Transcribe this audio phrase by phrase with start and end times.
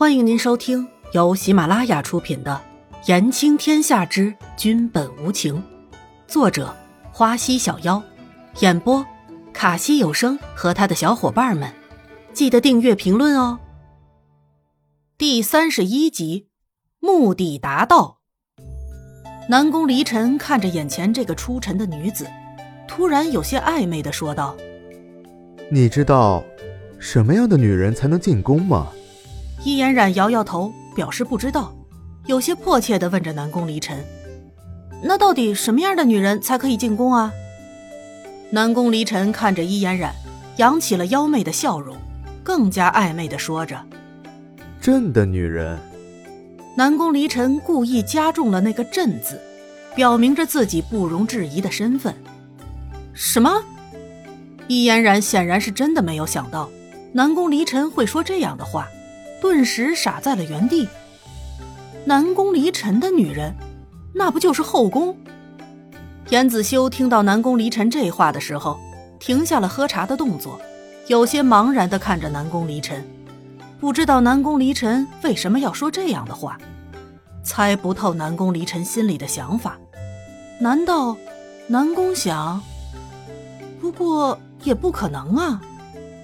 [0.00, 2.58] 欢迎您收听由喜马拉雅出品的
[3.06, 5.56] 《言情天下之君本无情》，
[6.26, 6.74] 作者
[7.12, 8.02] 花溪小妖，
[8.60, 9.04] 演播
[9.52, 11.70] 卡西有声和他的小伙伴们。
[12.32, 13.60] 记得订阅、评论哦。
[15.18, 16.48] 第三十一集，
[16.98, 18.20] 目的达到。
[19.50, 22.26] 南宫离尘看着眼前这个出尘的女子，
[22.88, 24.56] 突然有些暧昧的说道
[25.70, 26.42] ：“你知道
[26.98, 28.88] 什么样的女人才能进宫吗？”
[29.62, 31.74] 伊嫣然摇摇头，表示不知道，
[32.26, 34.02] 有些迫切的问着南宫离尘
[35.04, 37.32] ：“那到底什么样的女人才可以进宫啊？”
[38.50, 40.14] 南宫离尘看着伊嫣然，
[40.56, 41.94] 扬起了妖媚的笑容，
[42.42, 43.78] 更加暧昧的说着
[44.80, 45.78] ：“朕的女人。”
[46.76, 49.38] 南宫离尘故意加重了那个“朕”字，
[49.94, 52.14] 表明着自己不容置疑的身份。
[53.12, 53.62] 什么？
[54.68, 56.70] 伊嫣然显然是真的没有想到，
[57.12, 58.88] 南宫离尘会说这样的话。
[59.40, 60.88] 顿时傻在了原地。
[62.04, 63.54] 南宫离尘的女人，
[64.14, 65.16] 那不就是后宫？
[66.28, 68.78] 严子修听到南宫离尘这话的时候，
[69.18, 70.60] 停下了喝茶的动作，
[71.08, 73.04] 有些茫然的看着南宫离尘，
[73.80, 76.58] 不知道南宫离尘为什么要说这样的话，
[77.42, 79.78] 猜不透南宫离尘心里的想法。
[80.60, 81.16] 难道
[81.66, 82.62] 南宫想？
[83.80, 85.60] 不过也不可能啊。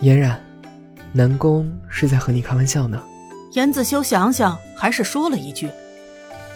[0.00, 0.40] 嫣然。
[1.12, 3.02] 南宫是在和你开玩笑呢。
[3.52, 5.70] 严子修想想，还是说了一句，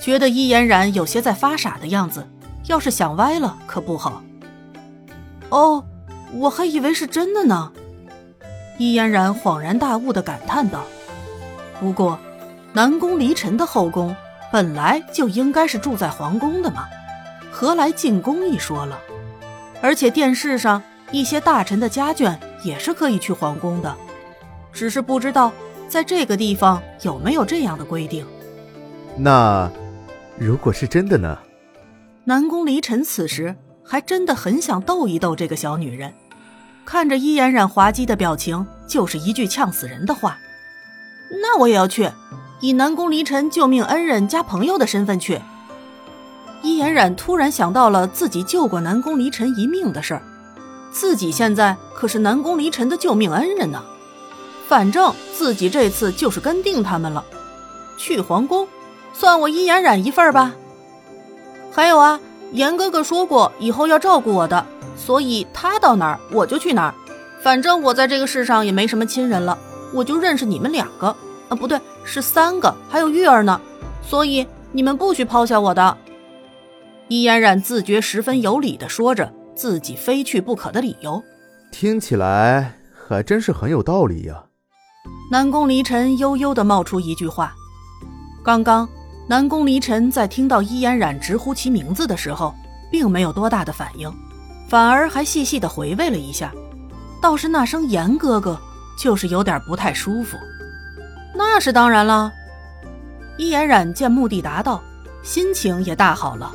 [0.00, 2.24] 觉得伊嫣然有些在发傻的样子，
[2.68, 4.22] 要是想歪了可不好。
[5.48, 5.84] 哦，
[6.32, 7.72] 我还以为是真的呢。
[8.78, 10.84] 伊嫣然恍然大悟的感叹道
[11.80, 12.18] ：“不过，
[12.72, 14.14] 南宫离尘的后宫
[14.52, 16.86] 本来就应该是住在皇宫的嘛，
[17.50, 18.98] 何来进宫一说了？
[19.82, 23.94] 而且电视上一些大臣的家眷也是可以去皇宫的。”
[24.72, 25.52] 只是不知道，
[25.94, 28.26] 在这个地方有没有这样的规定。
[29.16, 29.70] 那，
[30.36, 31.38] 如果是真的呢？
[32.24, 36.12] 南宫离尘此时还真的很想逗一逗这个小女人，
[36.84, 40.36] 看着伊嫣然滑稽的表情，就是一句呛死人的话。
[41.40, 42.10] 那我也要去，
[42.60, 45.40] 以南宫离尘救命恩人加朋友的身份去。
[46.64, 50.22] 伊嫣然突然想到了自己救过南宫离尘一命的事儿，
[50.90, 53.80] 自己现在可是南宫离尘的救命恩人呢。
[54.74, 57.24] 反正自己这次就是跟定他们了，
[57.96, 58.66] 去皇宫，
[59.12, 60.52] 算我伊嫣然一份吧。
[61.70, 62.18] 还有啊，
[62.50, 66.94] 严哥哥说过以后要照顾我的，所以他到哪儿我就去哪儿。
[67.40, 69.56] 反正我在这个世上也没什么亲人了，
[69.92, 71.06] 我就认识你们两个，
[71.48, 73.60] 啊不对，是三个，还有玉儿呢。
[74.02, 75.96] 所以你们不许抛下我的。
[77.06, 81.22] 伊嫣然自觉十分有理的说着自己非去不可的理由，
[81.70, 84.46] 听起来还真是很有道理呀。
[85.30, 87.54] 南宫离尘悠悠地冒出一句话。
[88.44, 88.86] 刚刚，
[89.26, 92.54] 南宫离尘在听到伊嫣然直呼其名字的时候，
[92.90, 94.12] 并没有多大的反应，
[94.68, 96.52] 反而还细细地回味了一下。
[97.22, 98.60] 倒是那声“严哥哥”，
[99.00, 100.36] 就是有点不太舒服。
[101.34, 102.30] 那是当然了。
[103.38, 104.82] 伊嫣然见目的达到，
[105.22, 106.52] 心情也大好了。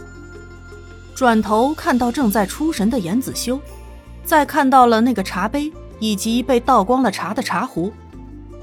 [1.15, 3.59] 转头看到正在出神的严子修，
[4.23, 7.91] 再看到了那个茶杯以及被倒光了茶的茶壶。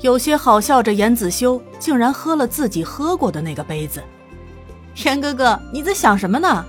[0.00, 4.02] 有些好笑着，严子修竟然喝了自己喝过的那个杯子。
[5.04, 6.64] 严哥哥，你在想什么呢？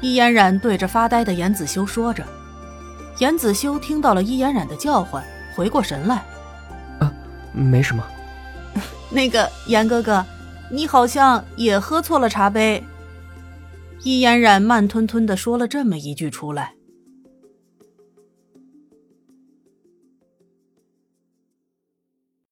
[0.00, 2.24] 伊嫣然对着发呆的严子修说着。
[3.18, 5.24] 严子修听到了伊嫣然的叫唤，
[5.54, 6.16] 回过神来，
[6.98, 7.12] 啊，
[7.52, 8.04] 没什么。
[9.08, 10.24] 那个严哥哥，
[10.70, 12.82] 你好像也喝错了茶杯。
[14.02, 16.74] 伊嫣然慢吞吞的说了这么一句出来。